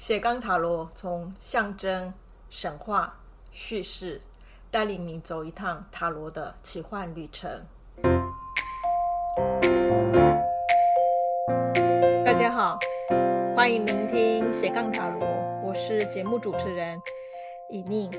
[0.00, 2.14] 斜杠塔罗从象征、
[2.48, 3.20] 神话、
[3.52, 4.22] 叙事，
[4.70, 7.66] 带领你走一趟塔罗的奇幻旅程。
[12.24, 12.78] 大家好，
[13.54, 15.20] 欢迎聆听斜杠塔罗，
[15.62, 16.98] 我是节目主持人
[17.68, 18.10] 以宁。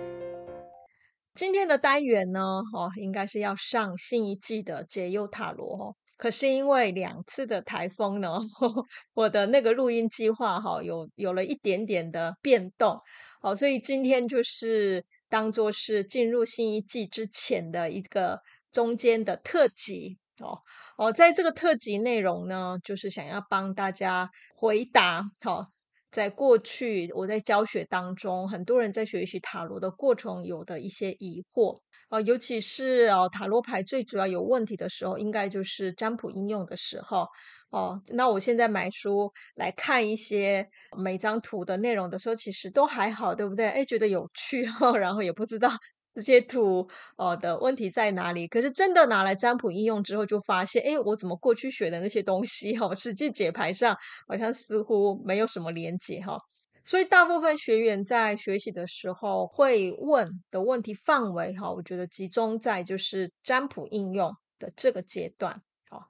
[1.34, 2.42] 今天的单元呢，
[2.74, 5.96] 哦，应该是要上新一季的解忧塔罗哦。
[6.18, 8.38] 可是因为两次的台风呢，
[9.16, 13.00] 我的那个录音计划哈有有了一点点的变动，
[13.42, 20.60] 哦，所以今天就是当做是进入新一季之前的一个中间的特辑哦
[20.98, 25.68] 哦，在这个特辑内容呢，就是想要帮大家回答好。
[26.12, 31.76] 在过去，我在教学当中，很多人在学习塔罗的过程有的一些疑惑
[32.10, 37.26] 哦，尤其是哦塔罗牌最主要有问题的时候，应该就是占卜应用的时候
[37.70, 38.02] 哦。
[38.10, 43.70] 那我现在买书来看一些每张图的内容的时候，其实都还好，对不对？
[43.70, 45.70] 哎，觉得有趣哦， 然后也不知道。
[46.14, 48.46] 这些图哦的问题在哪里？
[48.48, 53.96] 可是真的拿来占卜应用之后，就发现，哎，我怎么过去学的那些东西哈，实际解牌上
[54.28, 56.38] 好像似乎没有什么连接哈。
[56.84, 65.62] 所以大部分学员在学习的时候会问的问题范围哈，我觉得集中在就是占卜应用的这个阶段。
[65.90, 66.08] 好，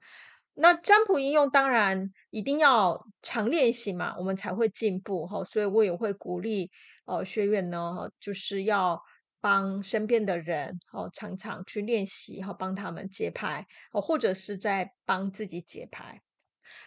[0.54, 5.44] 那占卜应用当然一定要常练习嘛，我们才会进步哈。
[5.44, 6.70] 所以我也会鼓励
[7.04, 9.00] 哦学员呢，就是要。
[9.42, 16.22] 帮身边的人哦，常常去练习，哈帮他们解牌哦，或者是在帮自己解牌。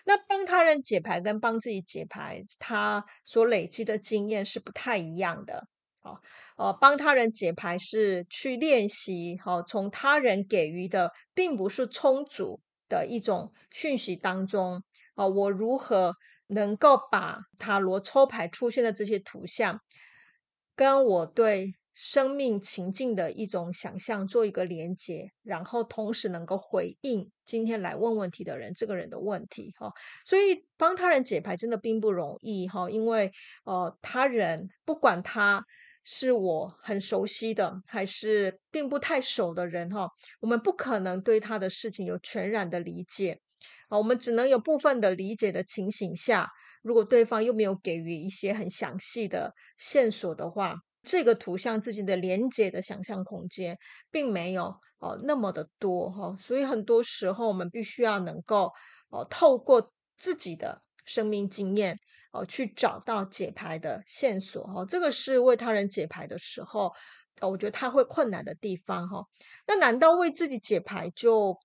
[0.05, 5.67] 那帮他人解牌跟帮自己解牌，他所累积的经验是不太一样的。
[6.01, 6.19] 哦，
[6.57, 14.81] 呃，帮他人解牌是去练习，哦，从他人给予的并不是充足的一种讯息当中，
[15.15, 16.13] 哦，我如何
[16.47, 19.81] 能够把塔罗抽牌出现的这些图像，
[20.75, 21.73] 跟我对。
[21.95, 29.89] 生命情境的一种想象，做一个连接，然后同时能够回应今天来问问题的人这个人的问题哈。
[30.25, 33.31] 所以帮他人解牌真的并不容易哈，因为
[33.63, 35.63] 呃，他人不管他
[36.03, 40.09] 是我很熟悉的，还是并不太熟的人哈，
[40.41, 43.39] 我们不可能对他的事情有全然的理解
[43.87, 46.49] 啊，我们只能有部分的理解的情形下，
[46.81, 50.75] 如果对方又没有给予一些很详细的线索的话。
[51.05, 53.77] 这个图像自己的连接的想象空间
[54.09, 58.71] 并没有哦那么的多哈，所以很多时候我们必须要能够
[59.09, 61.97] 哦透过自己的生命经验
[62.31, 66.91] 哦去找到解牌的线索哈，这个是为他人解牌的时候，
[67.41, 69.23] 我觉得他会困难的地方哈。
[69.67, 71.57] 那难道为自己解牌就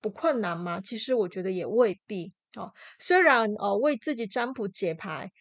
[0.00, 0.80] 不困难吗？
[0.80, 2.72] 其实我觉得也未必哦。
[2.98, 5.32] 虽然哦为自己占卜解牌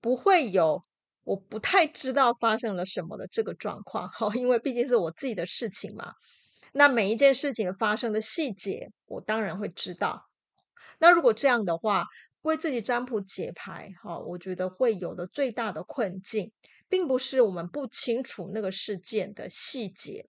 [0.00, 0.82] 不会有。
[1.26, 6.14] 我不太知道发生了什么的这个状况，哈， 因为毕竟是我自己的事情嘛。
[6.72, 10.28] 那每一件事情发生的细节，我当然会知道。
[11.00, 12.04] 那如果这样的话，
[12.42, 16.52] 为自己占卜解牌，哈，我觉得会有的最大的困境，
[16.88, 20.28] 并不是我们不清楚那个事件的细节，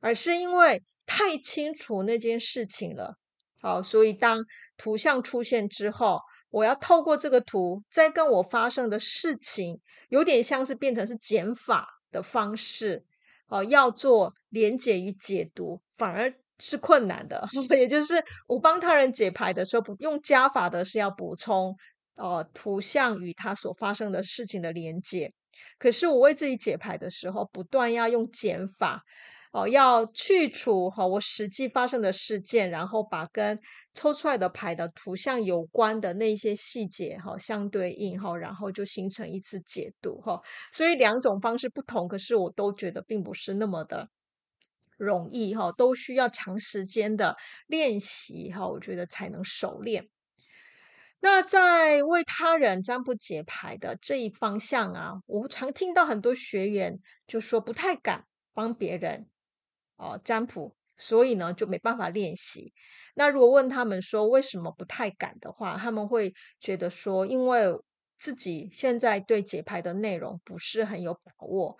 [0.00, 3.16] 而是因为太清楚那件事情了，
[3.60, 4.44] 好，所以当
[4.76, 6.20] 图像出现之后。
[6.52, 13.04] 我要透过这个图，再跟我发生的事情，有点像是变成是减法的方式，
[13.46, 17.48] 哦，要做连结与解读，反而是困难的。
[17.78, 18.14] 也就是
[18.48, 21.72] 我帮他人解牌的时候，不用加法的是要补充，
[22.16, 25.30] 呃，图像与他所发生的事情的连结。
[25.78, 29.04] 可是我为自己解牌的时候，不断要用减法。
[29.52, 33.58] 哦，要去除哈我实际发生的事件，然后把跟
[33.92, 40.40] 抽出来的牌的图像有关的那些细节哈相对应哈，然后就形成一次解读哈。
[40.70, 44.08] 所以两种方式不同，可是我都觉得并不是那么的
[44.96, 47.36] 容易哈，都需要长时间的
[47.66, 50.06] 练习哈，我觉得才能熟练。
[51.18, 59.26] 那在为他人占卜解牌的这一方向啊，我常听到很多学员就说不太敢帮别人。
[60.00, 62.72] 哦，占卜，所以呢就没办法练习。
[63.14, 67.66] 那如果问他们说为什么不太敢的话，他们会觉得说，因为
[68.16, 71.76] 自己现在对解牌的内容不是很有把握，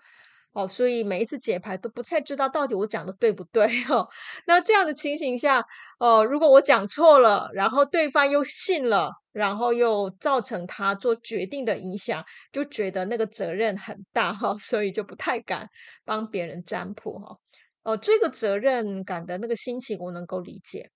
[0.53, 4.07] 哦，所以每一次解牌都不太知道到底我讲的对不对哦。
[4.45, 5.65] 那这样的情形下，
[5.99, 15.67] 哦，如果我讲错了，然后对方又信了，然后又造成他做决定的影响，就觉得那个责任很大哈，所以就不太敢
[16.05, 17.33] 帮别人占卜哈。
[17.33, 17.37] 哦，
[17.83, 20.89] 哦这个责任感的那个心情，我能够理解。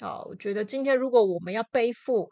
[0.00, 2.28] 好，我觉得今天如果我们要背负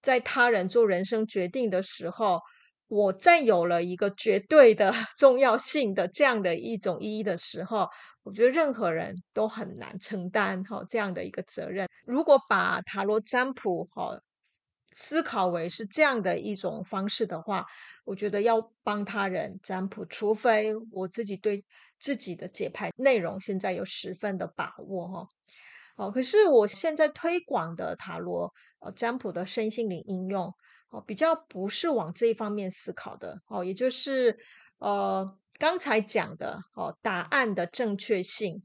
[0.00, 2.40] 在他人做人生决定的时候，
[2.88, 7.86] 我占有了一个绝对的 重要性的这样的一种意义的时候，
[8.22, 11.86] 我觉得任何人都很难承担哈这样的一个责任。
[12.06, 14.18] 如果把塔罗占卜哈
[14.94, 17.64] 思考为是这样的一种方式的话，
[18.04, 21.64] 我觉得要帮他人占卜，除非我自己对
[22.02, 25.28] 自己的解牌内容现在有十分的把握哈。
[25.96, 30.52] 哦，可是我现在推广的塔罗呃占卜的身心灵应用
[30.90, 34.36] 哦，比较不是往这一方面思考的哦，也就是
[34.78, 38.64] 呃刚才讲的哦，答案的正确性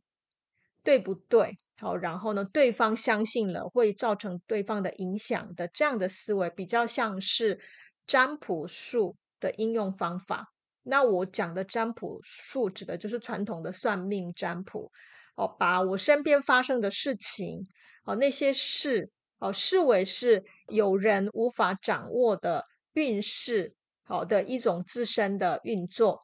[0.83, 1.55] 对不对？
[1.79, 7.59] 好，然后呢，对方相信了会造成对方的影响的这样的思维，比较像是
[8.07, 10.53] 占卜术的应用方法。
[10.87, 14.91] 那我讲的占卜术指的就是传统的算命占卜。
[15.35, 17.63] 哦，把我身边发生的事情，
[18.05, 26.21] 哦，那些事，哦，视为是有人无法掌握的运势，好的一种自身的运作。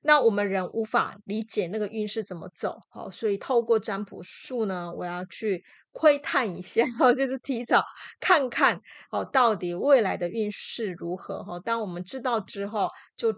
[0.00, 5.62] 那我们人无法理解那个运势怎么走，好，所以透过占卜术呢，我要去
[5.92, 7.84] 窥探一下，哦，就是提早
[8.18, 8.80] 看看，
[9.10, 11.60] 哦，到底未来的运势如何，哈。
[11.60, 13.34] 当我们知道之后，就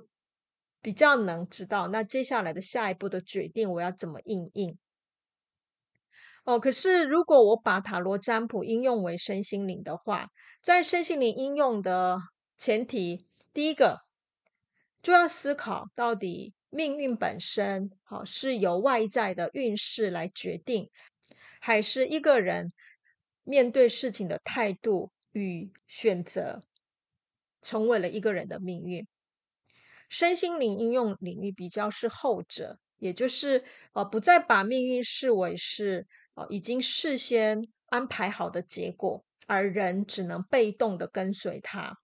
[0.83, 4.79] 比较能知道，那接下来的下一步的决定，我要怎么应应。
[6.45, 10.31] 哦，可是如果我把塔罗占卜应用为身心灵的话，
[10.63, 12.19] 在身心灵应用的
[12.57, 14.01] 前提，第一个
[15.03, 20.91] 就要思考到底命运本身好是由外在的运势来决定，
[21.61, 22.73] 还是一个人
[23.45, 26.61] 面对事情的态度与选择，
[27.61, 29.07] 成为了一个人的命运。
[30.11, 32.79] 身心灵应用领域比较是后者。
[32.99, 33.65] 也就是
[33.95, 41.97] 呃，不再把命运视为是呃已经事先安排好的结果，而人只能被动的跟随它。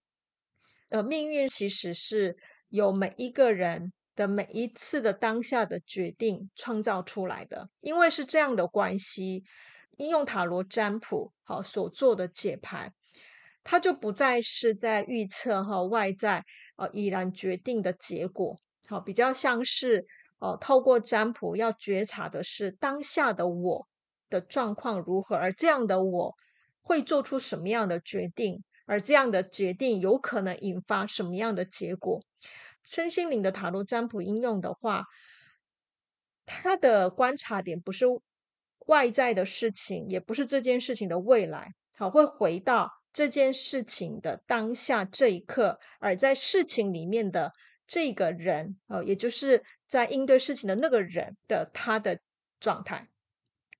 [0.88, 2.38] 呃，命运其实是
[2.70, 7.68] 由每一个人的每一次的当下的决定创造出来的。
[7.80, 9.44] 因为是这样的关系，
[9.98, 12.94] 应用塔罗占卜好所做的解牌，
[13.68, 16.44] 它就不再是在预测和外在
[16.76, 18.56] 呃已然决定的结果，
[18.88, 20.06] 好，比较像是。
[20.38, 23.88] 哦，透过占卜要觉察的是当下的我
[24.28, 26.34] 的状况如何，而这样的我
[26.82, 32.20] 会做出什么样的决定，而这样的决定有可能引发什么样的结果。
[32.84, 35.04] 身心灵的塔罗占卜应用的话，
[36.44, 38.04] 它的观察点不是
[38.86, 47.52] 外在的事情，也不是这件事情的未来，好，会回到这件事情的当下这一刻，而在事情里面的。
[47.88, 52.18] 这个人，哦，也就是在应对事情的那个人的他的
[52.58, 53.08] 状态，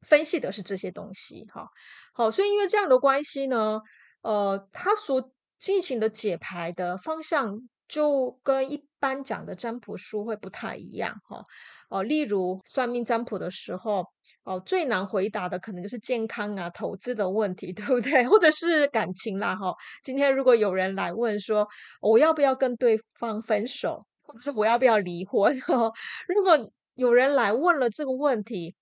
[0.02, 1.68] 分析的是这些东西，哈，
[2.14, 3.80] 好，所以因为这样的关系呢，
[4.22, 11.42] 呃，他所进行的解牌的方向就跟一般讲的占卜书会不太一样，哈，
[11.88, 14.04] 哦，例如算命占卜的时候，
[14.46, 18.25] 哦，最难回答的可能就是健康啊、投资的问题， 对不对？
[18.28, 19.75] 或者是感情啦，哈。
[20.04, 21.66] 今天如果有人来问说，
[22.00, 25.60] 我要不要跟对方分手，或者是我要不要离婚？
[25.62, 25.90] 哈，
[26.28, 28.76] 如果有人来问了这个问题，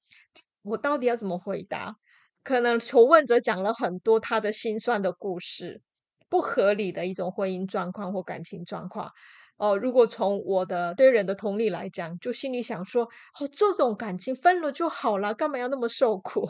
[0.62, 1.96] 我到底要怎么回答？
[2.42, 5.80] 可能求问者讲了很多他的心酸的故事，
[6.28, 9.10] 不合理的一种婚姻状况或感情状况。
[9.56, 16.46] 哦，如果从我的对人的同理来讲，就心里想说，哦，这种感情分了就好了，干嘛要那么受苦？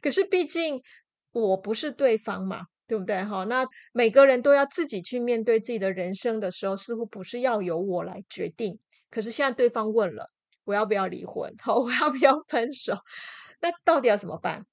[0.00, 0.80] 可是毕竟
[1.32, 3.22] 我不是对方嘛，对不对？
[3.24, 8.78] 哈，那每个人都要自己去面对自己的人生的时候，似乎不是要由我来决定。
[9.10, 10.30] 可是现在对方问了，
[10.64, 11.54] 我要不要离婚？
[11.62, 12.96] 好，我要不要分手？
[13.60, 14.64] 那到底要怎么办？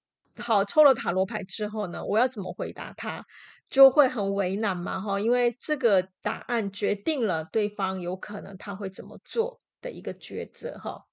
[0.42, 3.26] 好，抽了塔罗牌之后呢，我要怎么回答他？
[3.70, 11.06] 就会很为难嘛，哈，因为这个答案决定了对方有可能他会怎么做的一个抉择，哈。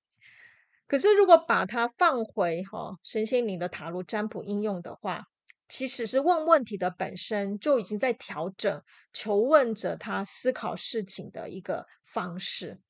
[0.87, 5.25] 可是如果把它放回哈神仙灵的塔罗占卜应用的话，
[5.69, 12.81] 其实是问问题的本身就已经在调整求问者他思考事情的一个方式。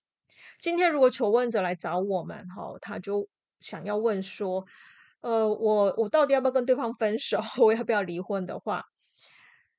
[0.59, 3.29] 今天如果求问者来找我们，哈，他就
[3.61, 4.65] 想要问说，
[5.21, 7.41] 呃，我我到底要不要跟对方分手？
[7.63, 8.83] 我要不要离婚的话？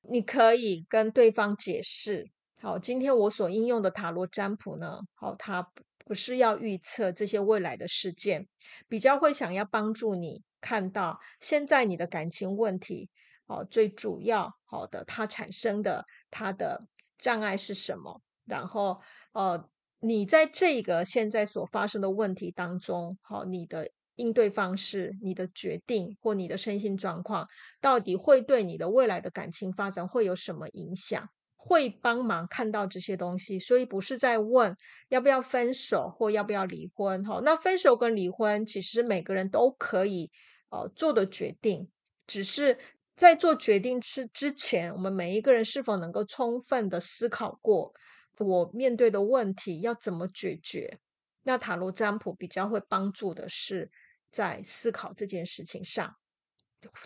[0.02, 2.30] 你可以跟对方解释，
[2.60, 5.68] 好，今天我所应用的塔罗占卜呢，好，它
[6.04, 8.48] 不是要预测这些未来的事件，
[8.88, 13.10] 比较会想要帮助你看到现在你的感情问题，
[13.46, 16.80] 哦，最主要好的它产生的它的
[17.18, 19.00] 障碍是什么，然后，
[19.32, 19.68] 呃，
[20.00, 23.90] 你在这个现在所发生的问题当中，好，你的。
[24.16, 27.46] 应对方式、你的决定或你的身心状况，
[27.80, 31.28] 到底会对你的未来的感情发展会有什么影响？
[31.56, 34.76] 会帮忙看到这些东西，所以不是在问
[35.10, 37.24] 要不要分手或要不要离婚。
[37.24, 40.28] 哈，那分手跟离婚其实每个人都可以
[40.70, 41.88] 呃做的决定，
[42.26, 42.78] 只是
[43.14, 47.94] 在做决定之之前，我们每一个人是否能够充分的思考过
[48.38, 50.98] 我面对的问题要怎么解决？
[51.42, 53.90] 那塔罗占卜比较会帮助的是
[54.30, 56.14] 在思考这件事情上。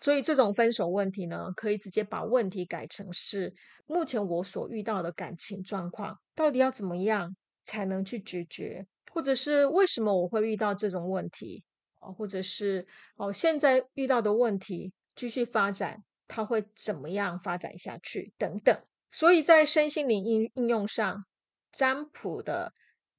[0.01, 3.53] 所以这种分手问题呢，可以直接把问题改成是
[3.87, 11.63] 目前我所遇到的感情状况，到底要怎么样才能去解决，或者是为什么我会遇到这种问题
[12.01, 18.83] 啊，或者是哦现在遇到的问题继续发展，它会怎么样发展下去等等。
[19.11, 21.27] 所以在身心灵应应用上，
[21.71, 22.73] 占卜的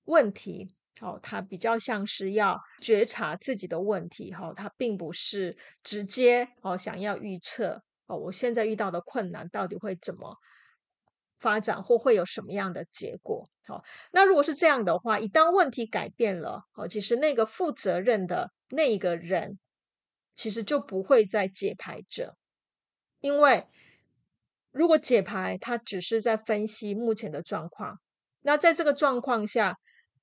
[0.05, 0.73] 问题。
[1.01, 10.35] 哦，他比较像是要觉察自己的问题，哈，他并不是直接哦想要预测哦，我现在遇到的困难到底会怎么
[11.39, 13.47] 发展，或会有什么样的结果？
[13.67, 19.59] 好，那如果是这样的话，一旦问题改变了，哦，其实那个负责任的那一个人，
[20.35, 22.35] 其实就不会再解牌者，
[23.19, 23.67] 因为
[24.71, 27.99] 如果解牌，他只是在分析目前的状况，
[28.41, 29.77] 那在这个状况下。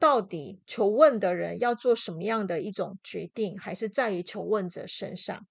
[0.04, 5.46] 到底求问的人要做什么样的一种决定，还是在于求问者身上？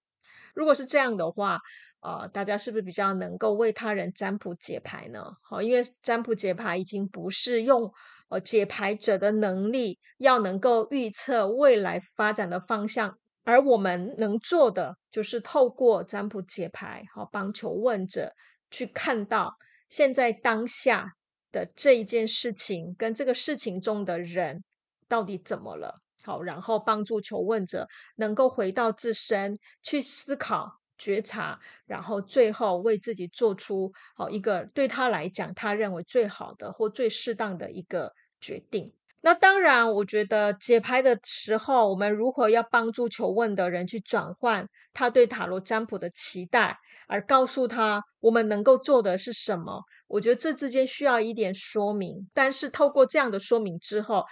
[0.54, 1.60] 如果是这样的话，
[2.02, 5.24] 呃，大家是不是比较能够为他人占卜解牌呢？
[5.42, 7.92] 好，因为占卜解牌已经不是用
[8.30, 18.32] 呃解牌者的能力要能够预测未来发展的方向，而我们能做的就是透过占卜解牌，好，帮求问者
[18.70, 19.56] 去看到
[19.90, 21.14] 现在当下。
[21.54, 24.62] 的这一件事情跟这个事情中的人
[25.08, 25.96] 到底怎么了？
[26.24, 38.94] 好，然后帮助求问者能够回到自身去思考、觉察，然后最后为自己做出好一个对他来讲他认为最好的或最适当的一个决定。
[39.26, 46.78] 那当然，我觉得解牌的时候，我们如何要帮助求问的人去转换他对塔罗占卜的期待，
[47.08, 49.82] 而告诉他我们能够做的是什么？
[50.08, 52.30] 我觉得这之间需要一点说明。
[52.34, 54.26] 但是透过这样的说明之后，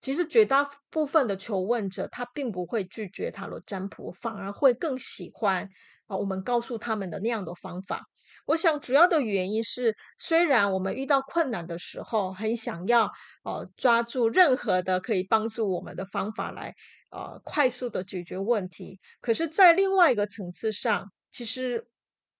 [0.00, 5.68] 其实绝大部分的求问者他并不会拒绝塔罗占卜，反而会更喜欢
[6.16, 8.02] 我们告诉他们的那样的方法。
[8.46, 13.08] 我想主要的原因是，虽然我们遇到困难的时候，很想要
[13.44, 16.74] 呃抓住任何的可以帮助我们的方法来
[17.10, 21.86] 呃快速的解决问题，可是，在另外一个层次上，其实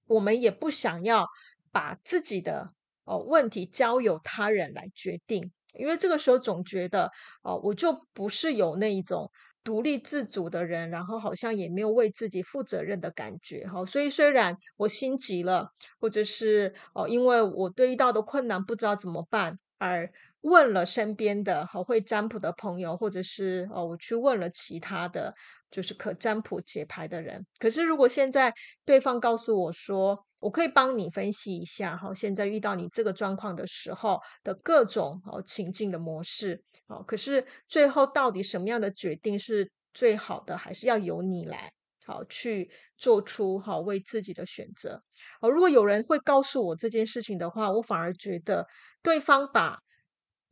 [0.06, 1.24] 我们也不想要
[1.70, 2.68] 把自己的
[3.04, 7.12] 呃问题交由他人来决定，因为这个时候总觉得
[7.42, 9.30] 哦、我就不是有那一种。
[9.64, 15.68] 独立自主的人，然后好像也没有为自己负责任的感觉，哈，所以虽然我心急了，
[16.00, 20.08] 或者是哦，因为我对遇到的困难不知道怎么办，而
[20.42, 25.34] 问了身边的好会占卜的朋友，或者是哦，我去问了其他的
[25.72, 41.70] 就是可占卜解牌的人，可是如果现在对方告诉我说，我可以帮你分析一下，哈，现在遇到你这个状况的时候的各种哦情境的模式，哦，可是最后到底什么样的决定是最好的，还是要由你来
[42.06, 45.00] 好去做出好为自己的选择。
[45.40, 48.66] 哦，如果有人会告诉我这件事情的话，我反而觉得
[49.02, 49.78] 对方把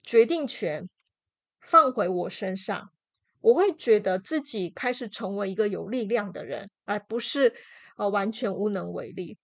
[0.02, 0.88] 决定权
[1.61, 2.90] 放回我身上，
[3.40, 7.54] 我会觉得自己开始成为一个有力量的人，而不是
[7.97, 9.38] 呃完全无能为力。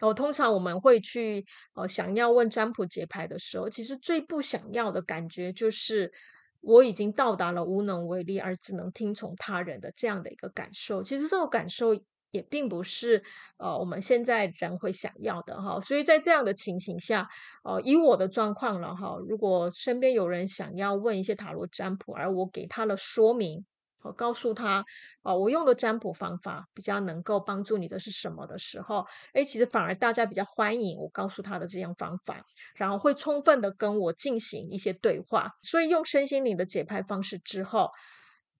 [0.00, 1.44] 哦，通常我们会去
[1.74, 6.12] 哦，想要问占卜解牌的时候，其实最不想要的感觉就是
[6.60, 11.02] 我已经到达了无能为力，而只能听从他人的这样的一个感受。
[11.02, 11.94] 其实这种感受
[12.30, 13.22] 也并不是
[13.58, 15.80] 呃我们现在人会想要的哈。
[15.80, 17.28] 所以在这样的情形下，
[17.64, 23.64] 呃，以我的状况了哈，如果身边有人想要问一些塔罗占卜，而我给他了说明。
[24.02, 24.84] 我告诉他，
[25.22, 32.42] 哦，我用的占卜方法比较能够帮助你的是什么的时候，哎，其实反而大家比较欢迎我告诉他的这样方法，
[32.76, 35.50] 然后会充分的跟我进行一些对话。
[35.62, 37.90] 所以用身心灵的解牌方式之后，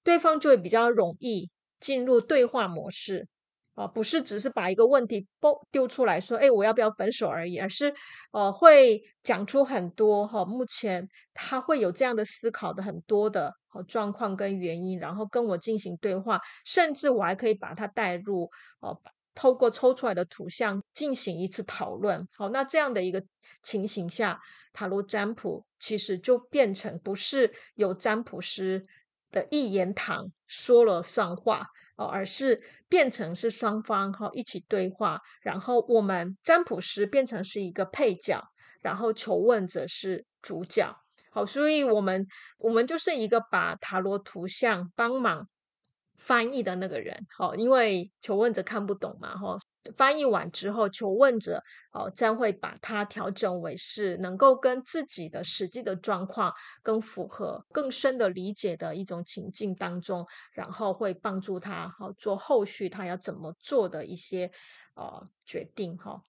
[0.03, 3.29] 对方就会比较容易进入对话模式，
[3.79, 7.95] 啊，不是只是把一个问题丢丢出来说，诶，我要不要分手而已，而是，
[8.33, 13.55] 呃，会讲出很多哈，目前他会有这样的思考的很多的。
[13.71, 18.99] 好状况跟原因，然后跟我进行对话，甚至我还可以把它带入哦，
[19.35, 22.27] 透过抽出来的图像进行一次讨论。
[22.35, 23.23] 好，那这样的一个
[23.63, 24.41] 情形下，
[24.73, 28.83] 塔罗占卜其实就变成不是由占卜师
[29.31, 31.67] 的一言堂说了算话
[31.99, 38.43] 哦，而是变成是双方哈一起对话，然后我们占卜师变成是一个配角，
[38.81, 40.97] 然后求问者是主角。
[41.31, 42.27] 好，所以我们
[42.59, 45.49] 我们就是一个把塔罗图像帮忙
[46.17, 47.27] 翻译的那个人。
[47.37, 49.59] 好，因为求问者看不懂嘛，哈。
[49.97, 56.53] 翻译完之后，求问者哦将会把它调整为是能够跟自己的实际的状况
[56.83, 64.51] 更符合、更深的理解的一种情境当中，然后会帮助他好做后续他要怎么做的一些
[64.95, 66.23] 呃决定哈。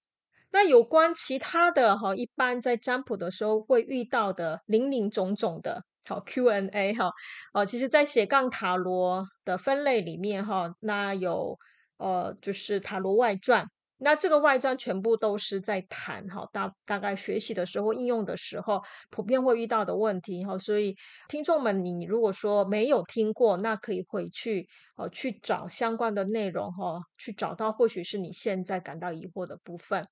[0.52, 7.12] 那有关其他的哈，一般在占卜的时候会遇到的林林总总的好 Q&A 哈
[7.52, 11.58] 哦，其实，在斜杠塔罗的分类里面哈，那有。
[12.00, 13.64] 呃，就是塔罗外传，
[13.98, 18.80] 那这个外传全部都是在谈哈，大大概学习的时候、应用的时候，
[19.10, 20.56] 普遍会遇到的问题哈。
[20.56, 20.96] 所以
[21.28, 24.66] 听众们，你如果说没有听过，那可以回去
[24.96, 30.06] 哦去找相关的内容哈，去找到或许是你现在感到疑惑的部分。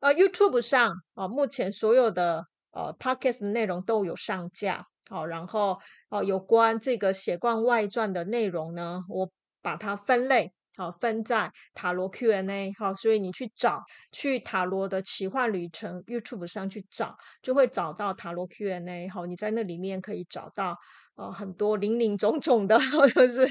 [0.00, 5.78] 呃，YouTube 上啊，目前所有的呃 Podcast 的内容都有上架，好，然后
[6.10, 9.30] 哦有关这个斜杠外传的内容呢，我
[9.62, 10.52] 把它分类。
[10.76, 20.76] 好，分在塔罗 Q&A，好，所以你去找去塔罗的奇幻旅程 YouTube 上去找，就会找到塔罗 Q&A，好，你在那里面可以找到
[21.14, 22.78] 呃很多林林总总的，
[23.14, 23.48] 就是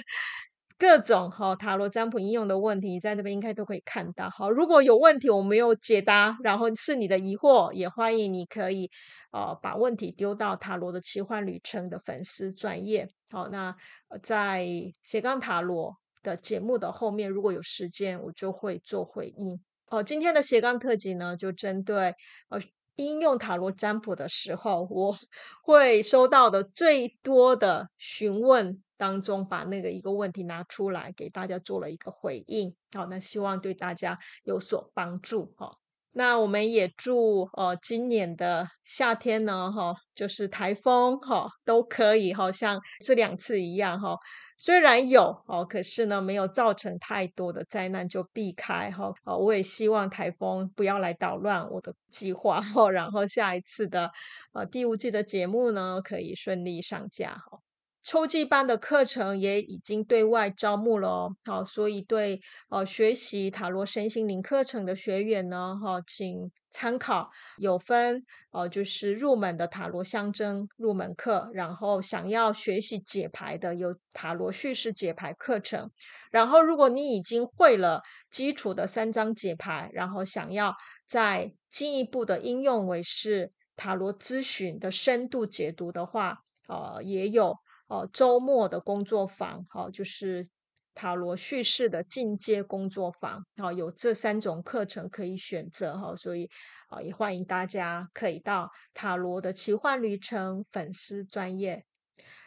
[0.78, 4.30] 各种哈塔罗占卜应用的问题，你在那边应该都可以看到。
[4.30, 8.92] 好，如果有问题我没有解答，然后是你的疑惑，也欢迎你可以
[9.32, 13.08] 呃把问题丢到塔罗的奇幻旅程的粉丝专页。
[13.32, 13.76] 好，那
[14.22, 14.68] 在
[15.02, 15.96] 斜杠塔罗。
[16.26, 19.62] 的节目的后面，如果有时间，我就会做回应。
[19.90, 22.16] 哦，今天的斜杠特辑呢，就针对
[22.50, 22.60] 呃
[22.96, 25.16] 应用塔罗占卜的时候，我
[25.64, 32.76] 会收到的最多的询问当中，把那个一个问题拿出来给大家做了一个回应。
[32.94, 35.54] 好，那希望对大家有所帮助。
[35.56, 35.78] 哈。
[36.18, 44.16] 那我们也祝呃今年的夏天呢，哈，就是台风哈都可以，好像这两次一样哈。
[44.58, 49.12] 虽然有哦，可是呢没有造成太多的灾难，就避开哈。
[49.26, 52.90] 哦，我也希望台风不要来捣乱我的计划哈。
[52.90, 54.10] 然后下一次的
[54.54, 57.65] 呃第五季的节目呢，可以顺利上架哈。
[58.08, 62.40] 秋季班的课程也已经对外招募了哦，好，所以对
[62.70, 75.90] 呃学习塔罗身心灵课程的学员呢，哈，请参考有分呃就是入门的塔罗象征入门课，然后想要学习解牌的有塔罗叙事解牌课程，
[76.30, 80.76] 然后如果你已经会了基础的三张解牌，然后想要
[81.08, 87.56] 再进一步的应用为是塔罗咨询的深度解读的话，呃，也有。
[87.88, 90.48] 哦，周末的工作坊，好，就是
[90.96, 96.50] 塔罗叙事的进阶工作坊，好，有这三种课程可以选择，哈，所以
[96.90, 101.86] 啊，也欢迎大家可以到塔罗的奇幻旅程粉丝专业。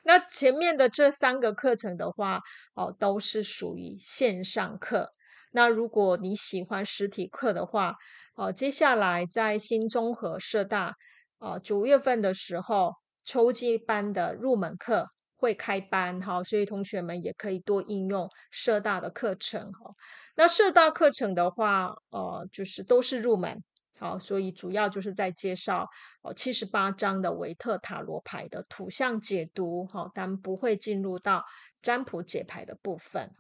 [0.03, 2.41] 那前面的这三个课程的话，
[2.75, 5.11] 哦，都是属于线上课。
[5.53, 7.95] 那如果你喜欢实体课的话，
[8.35, 10.95] 哦，接下来在新中和社大，
[11.39, 15.11] 啊，九月份的时候，秋季班的入门课。
[15.39, 19.95] 会开班哈，所以同学们也可以多应用社大的课程哈。
[20.35, 23.57] 那社大课程的话，呃，就是都是入门，
[23.99, 25.89] 好，所以主要就是在介绍
[26.23, 31.45] 哦七十八张的维特塔罗牌的图像解读哈，但不会进入到
[31.81, 33.31] 占卜解牌的部分。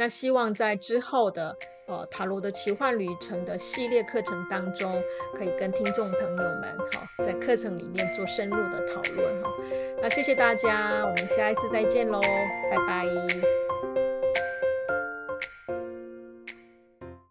[0.00, 1.54] 那希望在之后的
[1.86, 4.90] 呃塔罗的奇幻旅程的系列课程当中，
[5.34, 9.52] 可以跟听众朋友们哈，在课程里面做深入的讨论哈。
[10.00, 12.18] 那谢谢大家，我们下一次再见喽，
[12.70, 13.59] 拜拜。